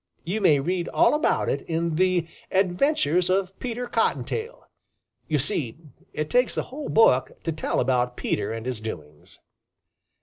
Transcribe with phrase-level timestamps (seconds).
[0.23, 4.67] You may read all about it in The Adventures of Peter Cottontail.
[5.27, 5.77] You see
[6.11, 9.39] it takes a whole book to tell all about Peter and his doings.